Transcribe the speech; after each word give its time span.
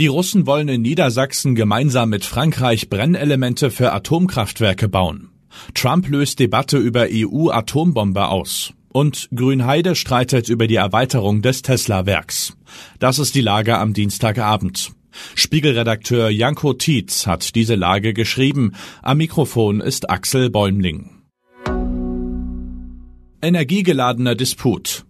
Die 0.00 0.06
Russen 0.06 0.46
wollen 0.46 0.68
in 0.68 0.80
Niedersachsen 0.80 1.54
gemeinsam 1.54 2.08
mit 2.08 2.24
Frankreich 2.24 2.88
Brennelemente 2.88 3.70
für 3.70 3.92
Atomkraftwerke 3.92 4.88
bauen. 4.88 5.28
Trump 5.74 6.08
löst 6.08 6.38
Debatte 6.38 6.78
über 6.78 7.08
EU-Atombombe 7.10 8.28
aus. 8.28 8.72
Und 8.94 9.28
Grünheide 9.36 9.94
streitet 9.94 10.48
über 10.48 10.66
die 10.66 10.76
Erweiterung 10.76 11.42
des 11.42 11.60
Tesla-Werks. 11.60 12.56
Das 12.98 13.18
ist 13.18 13.34
die 13.34 13.42
Lage 13.42 13.76
am 13.76 13.92
Dienstagabend. 13.92 14.92
Spiegelredakteur 15.34 16.30
Janko 16.30 16.72
Tietz 16.72 17.26
hat 17.26 17.54
diese 17.54 17.74
Lage 17.74 18.14
geschrieben. 18.14 18.72
Am 19.02 19.18
Mikrofon 19.18 19.82
ist 19.82 20.08
Axel 20.08 20.48
Bäumling. 20.48 21.10
Energiegeladener 23.42 24.34
Disput. 24.34 25.04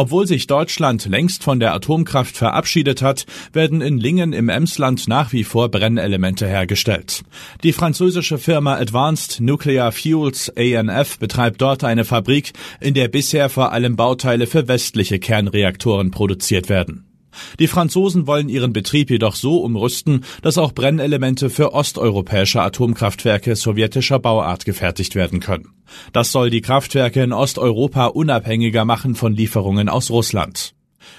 Obwohl 0.00 0.26
sich 0.26 0.46
Deutschland 0.46 1.04
längst 1.04 1.44
von 1.44 1.60
der 1.60 1.74
Atomkraft 1.74 2.34
verabschiedet 2.34 3.02
hat, 3.02 3.26
werden 3.52 3.82
in 3.82 3.98
Lingen 3.98 4.32
im 4.32 4.48
Emsland 4.48 5.08
nach 5.08 5.34
wie 5.34 5.44
vor 5.44 5.68
Brennelemente 5.68 6.48
hergestellt. 6.48 7.22
Die 7.64 7.74
französische 7.74 8.38
Firma 8.38 8.76
Advanced 8.76 9.42
Nuclear 9.42 9.92
Fuels 9.92 10.50
ANF 10.56 11.18
betreibt 11.18 11.60
dort 11.60 11.84
eine 11.84 12.06
Fabrik, 12.06 12.54
in 12.80 12.94
der 12.94 13.08
bisher 13.08 13.50
vor 13.50 13.72
allem 13.72 13.96
Bauteile 13.96 14.46
für 14.46 14.68
westliche 14.68 15.18
Kernreaktoren 15.18 16.10
produziert 16.10 16.70
werden. 16.70 17.09
Die 17.58 17.66
Franzosen 17.66 18.26
wollen 18.26 18.48
ihren 18.48 18.72
Betrieb 18.72 19.10
jedoch 19.10 19.34
so 19.34 19.58
umrüsten, 19.58 20.24
dass 20.42 20.58
auch 20.58 20.72
Brennelemente 20.72 21.50
für 21.50 21.72
osteuropäische 21.72 22.62
Atomkraftwerke 22.62 23.56
sowjetischer 23.56 24.18
Bauart 24.18 24.64
gefertigt 24.64 25.14
werden 25.14 25.40
können. 25.40 25.68
Das 26.12 26.32
soll 26.32 26.50
die 26.50 26.60
Kraftwerke 26.60 27.22
in 27.22 27.32
Osteuropa 27.32 28.06
unabhängiger 28.06 28.84
machen 28.84 29.14
von 29.14 29.34
Lieferungen 29.34 29.88
aus 29.88 30.10
Russland. 30.10 30.74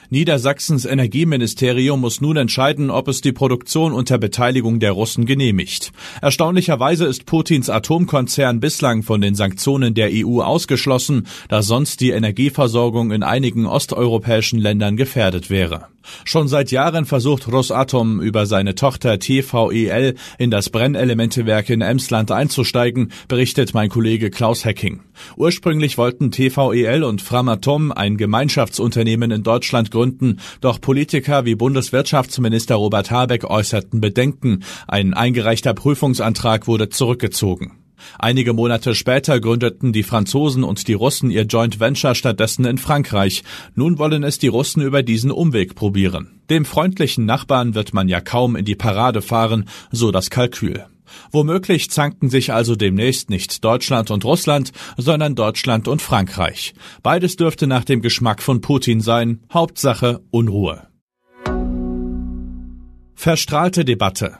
Niedersachsens 0.09 0.85
Energieministerium 0.85 2.01
muss 2.01 2.21
nun 2.21 2.37
entscheiden, 2.37 2.89
ob 2.89 3.07
es 3.07 3.21
die 3.21 3.31
Produktion 3.31 3.93
unter 3.93 4.17
Beteiligung 4.17 4.79
der 4.79 4.91
Russen 4.91 5.25
genehmigt. 5.25 5.91
Erstaunlicherweise 6.21 7.05
ist 7.05 7.25
Putins 7.25 7.69
Atomkonzern 7.69 8.59
bislang 8.59 9.03
von 9.03 9.21
den 9.21 9.35
Sanktionen 9.35 9.93
der 9.93 10.09
EU 10.11 10.41
ausgeschlossen, 10.41 11.27
da 11.47 11.61
sonst 11.61 12.01
die 12.01 12.11
Energieversorgung 12.11 13.11
in 13.11 13.23
einigen 13.23 13.65
osteuropäischen 13.65 14.59
Ländern 14.59 14.97
gefährdet 14.97 15.49
wäre. 15.49 15.87
Schon 16.25 16.47
seit 16.47 16.71
Jahren 16.71 17.05
versucht 17.05 17.51
Rosatom 17.51 18.21
über 18.21 18.45
seine 18.45 18.75
Tochter 18.75 19.19
TVEL 19.19 20.15
in 20.37 20.51
das 20.51 20.69
Brennelementewerk 20.69 21.69
in 21.69 21.81
Emsland 21.81 22.31
einzusteigen, 22.31 23.11
berichtet 23.27 23.73
mein 23.73 23.89
Kollege 23.89 24.29
Klaus 24.29 24.65
Hecking. 24.65 25.01
Ursprünglich 25.35 25.97
wollten 25.97 26.31
TVEL 26.31 27.03
und 27.03 27.21
Framatom 27.21 27.91
ein 27.91 28.17
Gemeinschaftsunternehmen 28.17 29.31
in 29.31 29.43
Deutschland 29.43 29.91
gründen, 29.91 30.39
doch 30.61 30.81
Politiker 30.81 31.45
wie 31.45 31.55
Bundeswirtschaftsminister 31.55 32.75
Robert 32.75 33.11
Habeck 33.11 33.43
äußerten 33.43 34.01
Bedenken. 34.01 34.63
Ein 34.87 35.13
eingereichter 35.13 35.73
Prüfungsantrag 35.73 36.67
wurde 36.67 36.89
zurückgezogen. 36.89 37.73
Einige 38.19 38.53
Monate 38.53 38.95
später 38.95 39.39
gründeten 39.39 39.93
die 39.93 40.03
Franzosen 40.03 40.63
und 40.63 40.87
die 40.87 40.93
Russen 40.93 41.31
ihr 41.31 41.43
Joint 41.43 41.79
Venture 41.79 42.15
stattdessen 42.15 42.65
in 42.65 42.77
Frankreich. 42.77 43.43
Nun 43.75 43.97
wollen 43.97 44.23
es 44.23 44.39
die 44.39 44.47
Russen 44.47 44.81
über 44.81 45.03
diesen 45.03 45.31
Umweg 45.31 45.75
probieren. 45.75 46.41
Dem 46.49 46.65
freundlichen 46.65 47.25
Nachbarn 47.25 47.75
wird 47.75 47.93
man 47.93 48.07
ja 48.07 48.21
kaum 48.21 48.55
in 48.55 48.65
die 48.65 48.75
Parade 48.75 49.21
fahren, 49.21 49.65
so 49.91 50.11
das 50.11 50.29
Kalkül. 50.29 50.85
Womöglich 51.31 51.89
zanken 51.89 52.29
sich 52.29 52.53
also 52.53 52.75
demnächst 52.75 53.29
nicht 53.29 53.63
Deutschland 53.63 54.11
und 54.11 54.25
Russland, 54.25 54.71
sondern 54.97 55.35
Deutschland 55.35 55.87
und 55.87 56.01
Frankreich. 56.01 56.73
Beides 57.03 57.35
dürfte 57.35 57.67
nach 57.67 57.83
dem 57.83 58.01
Geschmack 58.01 58.41
von 58.41 58.61
Putin 58.61 59.01
sein. 59.01 59.41
Hauptsache 59.51 60.21
Unruhe. 60.31 60.87
Verstrahlte 63.15 63.85
Debatte. 63.85 64.37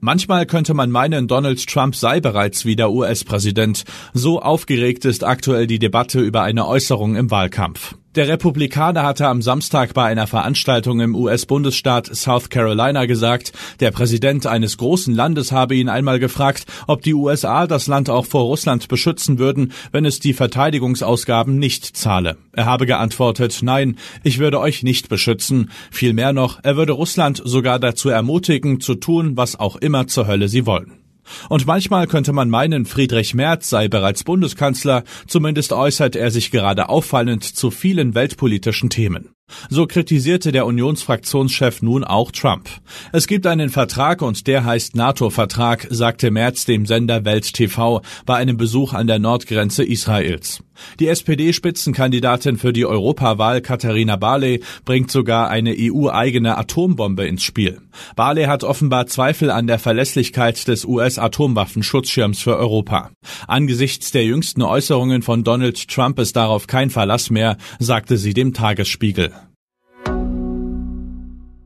Manchmal 0.00 0.46
könnte 0.46 0.74
man 0.74 0.90
meinen, 0.92 1.26
Donald 1.26 1.66
Trump 1.66 1.96
sei 1.96 2.20
bereits 2.20 2.64
wieder 2.64 2.92
US-Präsident. 2.92 3.84
So 4.12 4.40
aufgeregt 4.40 5.04
ist 5.04 5.24
aktuell 5.24 5.66
die 5.66 5.80
Debatte 5.80 6.20
über 6.20 6.42
eine 6.42 6.68
Äußerung 6.68 7.16
im 7.16 7.32
Wahlkampf. 7.32 7.96
Der 8.18 8.26
Republikaner 8.26 9.04
hatte 9.04 9.28
am 9.28 9.42
Samstag 9.42 9.94
bei 9.94 10.02
einer 10.06 10.26
Veranstaltung 10.26 10.98
im 10.98 11.14
US-Bundesstaat 11.14 12.06
South 12.16 12.50
Carolina 12.50 13.06
gesagt, 13.06 13.52
der 13.78 13.92
Präsident 13.92 14.44
eines 14.44 14.76
großen 14.76 15.14
Landes 15.14 15.52
habe 15.52 15.76
ihn 15.76 15.88
einmal 15.88 16.18
gefragt, 16.18 16.66
ob 16.88 17.02
die 17.02 17.14
USA 17.14 17.68
das 17.68 17.86
Land 17.86 18.10
auch 18.10 18.26
vor 18.26 18.42
Russland 18.42 18.88
beschützen 18.88 19.38
würden, 19.38 19.72
wenn 19.92 20.04
es 20.04 20.18
die 20.18 20.32
Verteidigungsausgaben 20.32 21.60
nicht 21.60 21.96
zahle. 21.96 22.36
Er 22.50 22.66
habe 22.66 22.86
geantwortet, 22.86 23.60
nein, 23.62 23.96
ich 24.24 24.40
würde 24.40 24.58
euch 24.58 24.82
nicht 24.82 25.08
beschützen. 25.08 25.70
Vielmehr 25.92 26.32
noch, 26.32 26.58
er 26.64 26.76
würde 26.76 26.94
Russland 26.94 27.40
sogar 27.44 27.78
dazu 27.78 28.08
ermutigen, 28.08 28.80
zu 28.80 28.96
tun, 28.96 29.36
was 29.36 29.60
auch 29.60 29.76
immer 29.76 30.08
zur 30.08 30.26
Hölle 30.26 30.48
sie 30.48 30.66
wollen. 30.66 31.07
Und 31.48 31.66
manchmal 31.66 32.06
könnte 32.06 32.32
man 32.32 32.50
meinen, 32.50 32.86
Friedrich 32.86 33.34
Merz 33.34 33.68
sei 33.68 33.88
bereits 33.88 34.24
Bundeskanzler, 34.24 35.04
zumindest 35.26 35.72
äußert 35.72 36.16
er 36.16 36.30
sich 36.30 36.50
gerade 36.50 36.88
auffallend 36.88 37.44
zu 37.44 37.70
vielen 37.70 38.14
weltpolitischen 38.14 38.90
Themen. 38.90 39.34
So 39.70 39.86
kritisierte 39.86 40.52
der 40.52 40.66
Unionsfraktionschef 40.66 41.82
nun 41.82 42.04
auch 42.04 42.30
Trump. 42.32 42.68
Es 43.12 43.26
gibt 43.26 43.46
einen 43.46 43.70
Vertrag 43.70 44.22
und 44.22 44.46
der 44.46 44.64
heißt 44.64 44.96
NATO-Vertrag, 44.96 45.86
sagte 45.90 46.30
Merz 46.30 46.64
dem 46.64 46.86
Sender 46.86 47.24
Welt 47.24 47.52
TV 47.52 48.02
bei 48.26 48.36
einem 48.36 48.56
Besuch 48.56 48.92
an 48.92 49.06
der 49.06 49.18
Nordgrenze 49.18 49.84
Israels. 49.84 50.62
Die 51.00 51.08
SPD-Spitzenkandidatin 51.08 52.56
für 52.56 52.72
die 52.72 52.86
Europawahl 52.86 53.60
Katharina 53.60 54.16
Barley 54.16 54.62
bringt 54.84 55.10
sogar 55.10 55.48
eine 55.48 55.74
EU-eigene 55.76 56.56
Atombombe 56.56 57.26
ins 57.26 57.42
Spiel. 57.42 57.80
Barley 58.16 58.44
hat 58.44 58.64
offenbar 58.64 59.06
Zweifel 59.06 59.50
an 59.50 59.66
der 59.66 59.78
Verlässlichkeit 59.78 60.68
des 60.68 60.84
US-Atomwaffenschutzschirms 60.84 62.40
für 62.40 62.56
Europa. 62.56 63.10
Angesichts 63.46 64.12
der 64.12 64.24
jüngsten 64.24 64.62
Äußerungen 64.62 65.22
von 65.22 65.44
Donald 65.44 65.88
Trump 65.88 66.18
ist 66.18 66.36
darauf 66.36 66.66
kein 66.66 66.90
Verlass 66.90 67.30
mehr, 67.30 67.56
sagte 67.78 68.16
sie 68.16 68.34
dem 68.34 68.54
Tagesspiegel. 68.54 69.32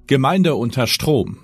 Gemeinde 0.06 0.56
unter 0.56 0.88
Strom. 0.88 1.38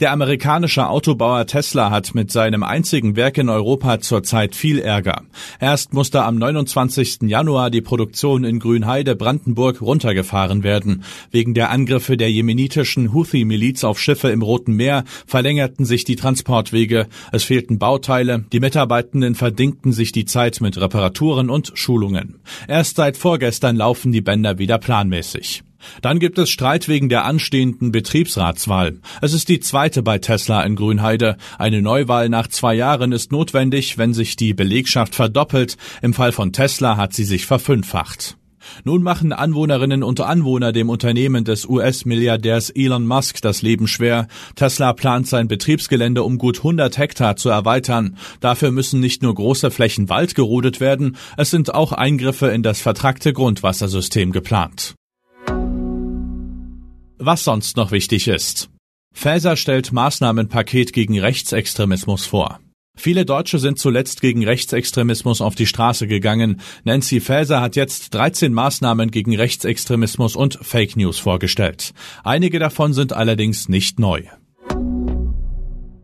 Der 0.00 0.10
amerikanische 0.10 0.88
Autobauer 0.88 1.46
Tesla 1.46 1.90
hat 1.90 2.14
mit 2.14 2.32
seinem 2.32 2.62
einzigen 2.62 3.14
Werk 3.14 3.36
in 3.36 3.50
Europa 3.50 4.00
zurzeit 4.00 4.56
viel 4.56 4.78
Ärger. 4.78 5.22
Erst 5.60 5.92
musste 5.92 6.24
am 6.24 6.36
29. 6.36 7.18
Januar 7.28 7.70
die 7.70 7.82
Produktion 7.82 8.42
in 8.44 8.58
Grünheide, 8.58 9.14
Brandenburg, 9.14 9.82
runtergefahren 9.82 10.62
werden. 10.62 11.04
Wegen 11.30 11.52
der 11.52 11.70
Angriffe 11.70 12.16
der 12.16 12.32
jemenitischen 12.32 13.12
Houthi-Miliz 13.12 13.84
auf 13.84 14.00
Schiffe 14.00 14.30
im 14.30 14.40
Roten 14.40 14.72
Meer 14.74 15.04
verlängerten 15.26 15.84
sich 15.84 16.04
die 16.04 16.16
Transportwege, 16.16 17.06
es 17.30 17.44
fehlten 17.44 17.78
Bauteile, 17.78 18.46
die 18.52 18.60
Mitarbeitenden 18.60 19.34
verdingten 19.34 19.92
sich 19.92 20.10
die 20.10 20.24
Zeit 20.24 20.62
mit 20.62 20.80
Reparaturen 20.80 21.50
und 21.50 21.72
Schulungen. 21.74 22.40
Erst 22.66 22.96
seit 22.96 23.18
vorgestern 23.18 23.76
laufen 23.76 24.10
die 24.10 24.22
Bänder 24.22 24.58
wieder 24.58 24.78
planmäßig. 24.78 25.62
Dann 26.00 26.18
gibt 26.18 26.38
es 26.38 26.50
Streit 26.50 26.88
wegen 26.88 27.08
der 27.08 27.24
anstehenden 27.24 27.92
Betriebsratswahl. 27.92 29.00
Es 29.20 29.32
ist 29.32 29.48
die 29.48 29.60
zweite 29.60 30.02
bei 30.02 30.18
Tesla 30.18 30.62
in 30.62 30.76
Grünheide. 30.76 31.36
Eine 31.58 31.82
Neuwahl 31.82 32.28
nach 32.28 32.48
zwei 32.48 32.74
Jahren 32.74 33.12
ist 33.12 33.32
notwendig, 33.32 33.98
wenn 33.98 34.14
sich 34.14 34.36
die 34.36 34.54
Belegschaft 34.54 35.14
verdoppelt. 35.14 35.76
Im 36.02 36.14
Fall 36.14 36.32
von 36.32 36.52
Tesla 36.52 36.96
hat 36.96 37.12
sie 37.12 37.24
sich 37.24 37.46
verfünffacht. 37.46 38.36
Nun 38.84 39.02
machen 39.02 39.32
Anwohnerinnen 39.32 40.02
und 40.02 40.20
Anwohner 40.20 40.72
dem 40.72 40.88
Unternehmen 40.88 41.44
des 41.44 41.66
US-Milliardärs 41.66 42.70
Elon 42.70 43.06
Musk 43.06 43.40
das 43.42 43.62
Leben 43.62 43.88
schwer. 43.88 44.28
Tesla 44.54 44.92
plant 44.92 45.26
sein 45.26 45.48
Betriebsgelände 45.48 46.22
um 46.22 46.38
gut 46.38 46.58
100 46.58 46.96
Hektar 46.98 47.36
zu 47.36 47.48
erweitern. 47.48 48.16
Dafür 48.40 48.70
müssen 48.70 49.00
nicht 49.00 49.22
nur 49.22 49.34
große 49.34 49.70
Flächen 49.70 50.08
Wald 50.08 50.34
gerodet 50.34 50.80
werden, 50.80 51.16
es 51.36 51.50
sind 51.50 51.74
auch 51.74 51.92
Eingriffe 51.92 52.48
in 52.48 52.62
das 52.62 52.80
vertragte 52.80 53.32
Grundwassersystem 53.32 54.32
geplant 54.32 54.94
was 57.24 57.44
sonst 57.44 57.76
noch 57.76 57.90
wichtig 57.90 58.28
ist. 58.28 58.70
Faeser 59.14 59.56
stellt 59.56 59.92
Maßnahmenpaket 59.92 60.92
gegen 60.92 61.18
Rechtsextremismus 61.18 62.26
vor. 62.26 62.60
Viele 62.96 63.24
Deutsche 63.24 63.58
sind 63.58 63.78
zuletzt 63.78 64.20
gegen 64.20 64.44
Rechtsextremismus 64.44 65.40
auf 65.40 65.54
die 65.54 65.66
Straße 65.66 66.06
gegangen. 66.06 66.60
Nancy 66.84 67.20
Faeser 67.20 67.60
hat 67.60 67.74
jetzt 67.74 68.14
13 68.14 68.52
Maßnahmen 68.52 69.10
gegen 69.10 69.34
Rechtsextremismus 69.34 70.36
und 70.36 70.58
Fake 70.60 70.96
News 70.96 71.18
vorgestellt. 71.18 71.94
Einige 72.22 72.58
davon 72.58 72.92
sind 72.92 73.12
allerdings 73.12 73.68
nicht 73.68 73.98
neu. 73.98 74.22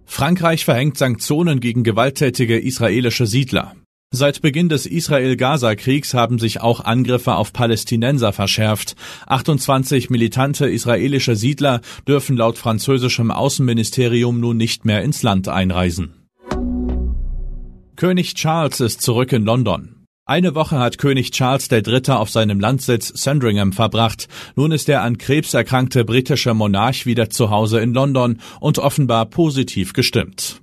Frankreich 0.06 0.64
verhängt 0.64 0.96
Sanktionen 0.96 1.60
gegen 1.60 1.84
gewalttätige 1.84 2.58
israelische 2.58 3.26
Siedler. 3.26 3.76
Seit 4.10 4.40
Beginn 4.40 4.70
des 4.70 4.86
Israel-Gaza-Kriegs 4.86 6.14
haben 6.14 6.38
sich 6.38 6.62
auch 6.62 6.80
Angriffe 6.80 7.34
auf 7.34 7.52
Palästinenser 7.52 8.32
verschärft. 8.32 8.96
28 9.26 10.08
militante 10.08 10.66
israelische 10.66 11.36
Siedler 11.36 11.82
dürfen 12.06 12.38
laut 12.38 12.56
französischem 12.56 13.30
Außenministerium 13.30 14.40
nun 14.40 14.56
nicht 14.56 14.86
mehr 14.86 15.02
ins 15.02 15.22
Land 15.22 15.48
einreisen. 15.48 16.14
König 17.96 18.34
Charles 18.34 18.80
ist 18.80 19.02
zurück 19.02 19.32
in 19.32 19.44
London. 19.44 20.06
Eine 20.24 20.54
Woche 20.54 20.78
hat 20.78 20.96
König 20.96 21.30
Charles 21.32 21.70
III. 21.70 22.12
auf 22.12 22.30
seinem 22.30 22.60
Landsitz 22.60 23.12
Sandringham 23.14 23.74
verbracht. 23.74 24.26
Nun 24.56 24.72
ist 24.72 24.88
der 24.88 25.02
an 25.02 25.18
Krebs 25.18 25.52
erkrankte 25.52 26.06
britische 26.06 26.54
Monarch 26.54 27.04
wieder 27.04 27.28
zu 27.28 27.50
Hause 27.50 27.80
in 27.80 27.92
London 27.92 28.40
und 28.58 28.78
offenbar 28.78 29.26
positiv 29.26 29.92
gestimmt. 29.92 30.62